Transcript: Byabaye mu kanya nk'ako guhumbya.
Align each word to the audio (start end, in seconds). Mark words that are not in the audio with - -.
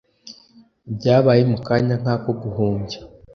Byabaye 0.95 1.41
mu 1.51 1.57
kanya 1.67 1.95
nk'ako 2.01 2.29
guhumbya. 2.41 2.99